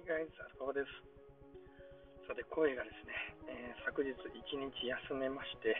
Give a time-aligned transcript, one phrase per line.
[0.00, 0.32] Hey guys,
[0.64, 2.24] アルです。
[2.24, 3.12] さて、声がですね、
[3.52, 5.76] えー、昨日1日休めまして、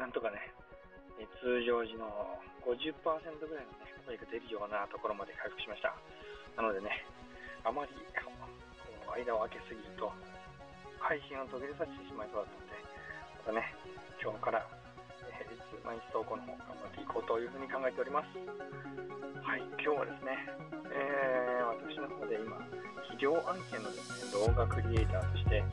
[0.00, 0.40] なんとかね、
[1.20, 2.08] えー、通常時の
[2.64, 5.92] 50%ぐらいのね、声が出るようなところまで回復しました。
[6.56, 7.04] なのでね、
[7.60, 10.08] あまりこう間を空けすぎると、
[10.96, 12.72] 配信を途切れさせてしまいそうだったので、
[13.52, 13.76] またね、
[14.16, 14.64] 今日から、
[15.28, 18.32] えー、いつ毎日投稿の方頑張っていこうというふうに考えております。
[19.44, 20.36] はい、今日はですね、
[20.92, 21.57] えー、
[21.88, 22.52] 私の方で今、
[23.08, 25.64] 企業案件のですね、動画クリエイターとして、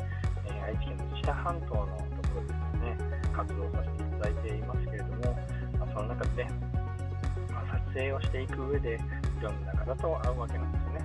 [0.47, 1.91] えー、愛知県の知多半島の
[2.23, 5.35] ところでですね、活動させていただいていますけれども、
[5.75, 6.47] まあ、その中で、
[7.51, 11.03] まあ、撮影をしていく上で、いろんな方と会うわけなんですね。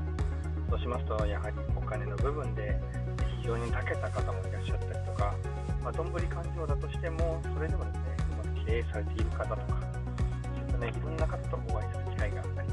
[0.70, 2.78] そうしますと、やはりお金の部分で
[3.42, 5.34] 非常に長けた方もいらっしゃったりとか、
[5.82, 9.82] まあ、どんぶり勘定だとしても、それでもですね、うまく経営されている方とか、
[10.54, 12.69] そういったね、いろんな方とお会いする機会があり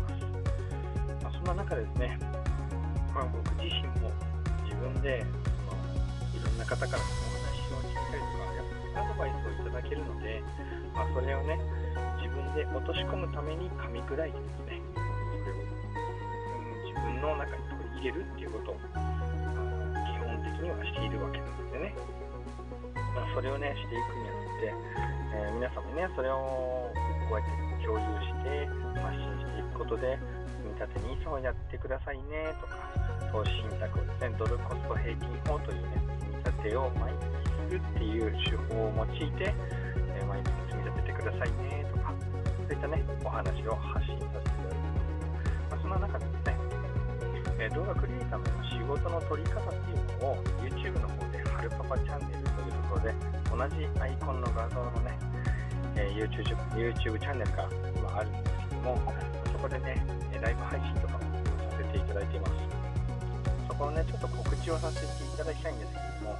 [1.28, 1.30] ま。
[1.30, 2.18] あ、そんな中ですね、
[3.14, 4.12] まあ、僕自身も
[4.64, 5.26] 自分で
[5.68, 5.84] その
[6.32, 10.42] いろんな方からお話を聞いたりとかやっぱアドバイスをいただけるので、
[10.96, 11.60] まあ、それをね
[12.24, 21.92] 自分で落とし込むために噛み砕いてですねそれを、うん、自分の中に取り入れるっていうことを、まあ、基本的にはしているわけなんですよね、
[22.96, 24.72] まあ、それをねしていくにあたって、
[25.36, 26.88] えー、皆様にねそれを
[27.28, 28.64] こうやって共有して
[28.96, 30.16] 発信していくことで
[30.78, 32.78] 立て NISA をやってくださいねとか
[33.32, 39.54] 投資信託をですねドルコスト平均法というね積み立てを毎月するっていう手法を用いて、
[40.16, 46.46] え毎月積み立ててくださいねとかそういったねお話を発信させていただいてます、まあ、そんな中でです。
[46.46, 46.58] ね
[47.60, 53.14] え動画クリエイターの仕事の取り方っていうのを YouTube の方ではるパパチャンネルというところで
[53.50, 55.18] 同じアイコンの画像のね、
[55.96, 59.14] え YouTube, YouTube チャンネルが今あるんですけども
[59.58, 59.98] そこでね
[60.38, 61.26] ライブ配信とかも
[61.74, 62.54] させていただいています。
[63.68, 66.38] そこをねちょっと告知をさせていただきたいんですけども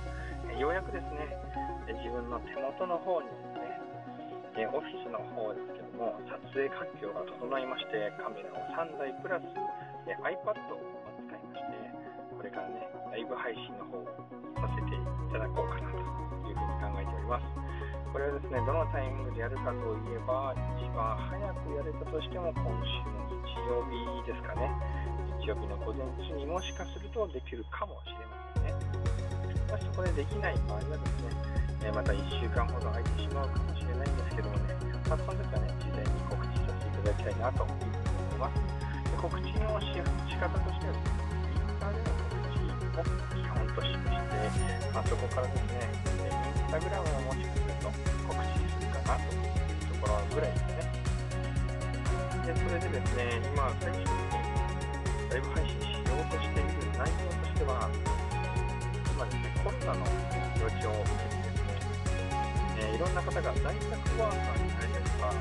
[0.62, 1.34] ようやくですね
[1.98, 3.34] 自分の手元の方にで
[4.54, 9.46] すねオフィスの方ですけども撮影環境が整いましてカメラを3台プラス
[10.06, 10.82] iPad を
[11.26, 11.74] 使いまして
[12.38, 14.06] これからねライブ配信の方を
[14.62, 15.02] させてい
[15.34, 15.98] ただこうかなと
[16.50, 17.46] いうふうに考えております。
[18.14, 24.72] これはですねどのタイミングでやるかといえば一番早くやれたとしても今週の日曜日ですかね。
[25.44, 28.76] 日曜日の午前中にもしかするとできるかもしれませんね。
[29.72, 31.58] もしこれできない場合はですね
[31.88, 34.76] えまた1週間ほど空いてしまうかもしれないんですけどもね、
[35.08, 37.96] まあ、その時はね事前に告知させていただきたいなというふに
[38.28, 38.60] 思います。
[39.08, 40.94] で告知のし方としては
[41.48, 42.12] Twitter での
[42.96, 44.10] 告知を基本として、
[44.94, 46.08] まあ、そこからですね
[46.68, 47.27] Instagram
[49.08, 49.48] かなという
[49.88, 51.08] ところぐらいですね
[52.48, 54.16] でそれでですね、今、最初に
[55.28, 57.92] ライブ配信しようとしている内容としては、
[59.12, 60.08] 今ですね、コロナの
[60.56, 61.84] 状況を受けてですね、
[62.80, 65.36] えー、いろんな方が在宅ワーカーになりたりとか、あ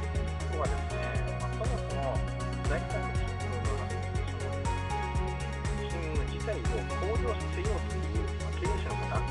[0.50, 1.06] とはですね、
[1.38, 2.18] まあ、そもそも
[2.66, 4.66] 在宅勤務のその
[5.86, 9.22] 勤務自体を向上させようという、まあ、経営者の方、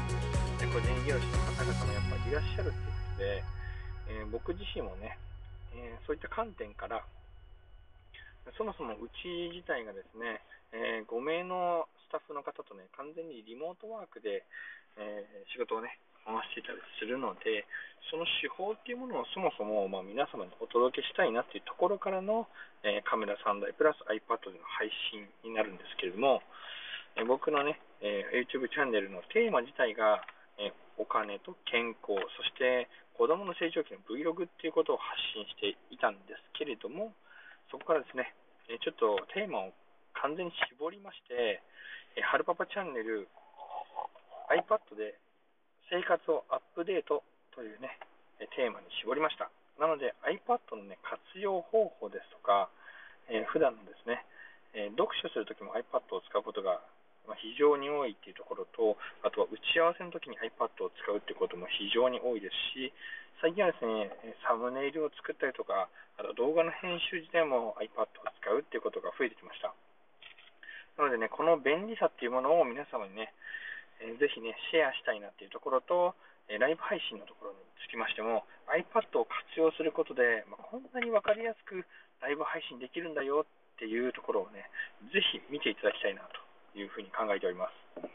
[0.71, 3.43] 個人業主の方々もやっぱりいらっしゃるということで、
[4.07, 5.17] えー、僕自身もね、
[5.73, 7.03] えー、そういった観点から、
[8.57, 14.45] そもそもうち自体がですね、えー、5名のスタッフの方とね、完全にリモートワークで、
[14.97, 17.65] えー、仕事をね、回していたりするので、
[18.09, 22.45] その手法っていうものをそもそも、まあ、皆様にお届けしたいなっていうところからの、
[22.85, 26.41] えー、カメラ3台プラス iPad での配信になるんですけれども、
[27.15, 30.19] え僕のね、え YouTube チャンネルのテーマ自体が、
[30.59, 37.13] えお金と健康、そして子供の成長期の Vlog っていうことを発信していたんですけれども、
[37.71, 38.33] そこからですね、
[38.83, 39.73] ちょっとテーマを
[40.19, 41.61] 完全に絞りまして、
[42.21, 43.27] はるパパチャンネル
[44.51, 45.19] iPad で
[45.91, 47.23] 生活をアップデート
[47.55, 47.99] というね、
[48.55, 49.49] テーマに絞りました。
[49.79, 52.69] なので iPad のね、活用方法ですとか、
[53.27, 54.23] えー、普段のですね、
[54.75, 56.83] え読書するときも iPad を使うことが
[57.27, 62.93] ま非常に多いっていうところと、あとは打ち合わせの時に iPad を使うってことも非常に多いですし、
[63.41, 64.09] 最近はですね、
[64.47, 68.07] サムネイルを作ったりとか、あと動画の編集自体も iPad を
[68.41, 69.75] 使うっていうことが増えてきました。
[70.97, 73.33] なのでね、この便利さっていうものを皆様にね、
[73.99, 76.15] えー、ぜひね、シェアしたいなっていうところと、
[76.47, 81.83] えライブ配信のところにつきましても、iPad を活用することで、まあ、こんなに分かりやすく
[82.21, 83.45] ライブ配信できるんだよ
[83.75, 84.69] っていうところをね、
[85.11, 86.44] ぜひ見ていただきたいなと
[86.75, 88.05] いうふうに考えております。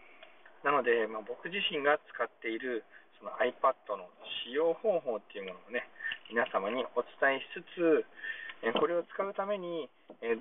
[0.64, 2.84] なので、まあ、僕自身が使っている
[3.20, 4.08] その iPad の
[4.44, 5.88] 使用方法っていうものをね、
[6.28, 8.04] 皆様にお伝えしつつ、
[8.80, 9.88] これを使うために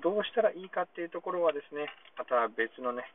[0.04, 3.08] どうしたらいいかっていうところはですね、また別のね、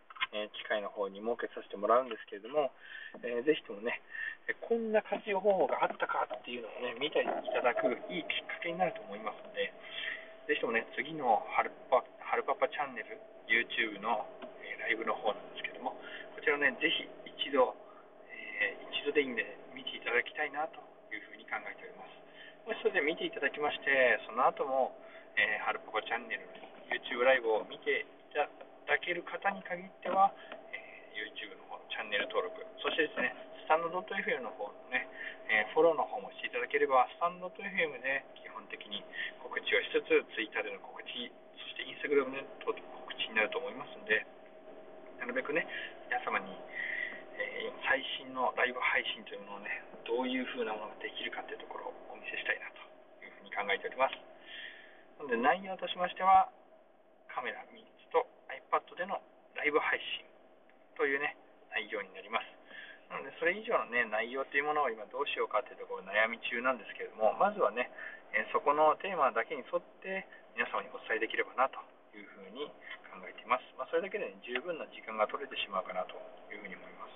[0.53, 2.73] 機会の方に設けさせてもらうんですけれども、
[3.21, 4.01] えー、ぜひともね、
[4.61, 9.73] こんな活用方法があったかっていうのをね、見ていただくいいきっかけになると思いますので、
[10.49, 13.17] ぜひともね、次のハルパハルパパチャンネル、
[13.47, 14.25] YouTube の、
[14.85, 15.97] ライブの方なんですけども、
[16.37, 17.73] こちらね、ぜひ一度、
[18.29, 19.41] えー、一度でいいんで
[19.73, 20.77] 見ていただきたいなと
[21.09, 22.13] いうふうに考えております。
[22.69, 24.93] もしそれで見ていただきまして、その後も、
[25.41, 26.53] えー、ハルパパチャンネルの
[26.93, 28.45] YouTube ライブを見ていた
[28.85, 30.29] だける方に限っては、
[30.69, 33.33] えー、YouTube の方のチャンネル登録、そしてですね、
[33.65, 35.09] スタンド .fm の方のね、
[35.49, 37.57] えー、フォローの方もしていただければ、スタンド .fm
[38.05, 39.01] で基本的に
[39.41, 42.77] 告知をしつつ、Twitter での告知、そして Instagram での告
[43.17, 44.21] 知になると思いますので、
[45.17, 45.65] なるべくね、
[46.05, 46.53] 皆様に、
[47.39, 52.79] えー、最新のライブ配信というものをね、どういう風なものができるかというところをお見せしたいなと
[53.23, 54.15] いうふうに考えております。
[55.17, 56.49] なので内容としましては、
[57.31, 59.21] カメラ3つと iPad での
[59.55, 60.25] ライブ配信
[60.95, 61.35] というね、
[61.71, 62.47] 内容になります。
[63.11, 67.91] なので、それ以上のね、内容というものを今どうしようかというところ悩み中なんですけれども、まずはね、
[68.33, 71.79] えそこのテーマだけに沿って皆様にお伝えできればなと
[72.15, 72.67] いうふうに
[73.07, 73.63] 考えています。
[73.77, 76.17] まあ、それだけで、ね、十分な時間が取れてしまうかなと
[76.51, 77.15] いうふうに思います。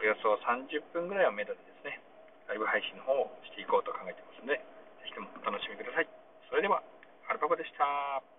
[0.00, 2.00] およそ30分ぐらいをめどにですね、
[2.48, 4.60] ライブ配信の方をしていこうと考えていますので、
[5.06, 6.08] ぜひとも楽しみください。
[6.50, 6.82] それでは、
[7.30, 8.35] アルパカでした。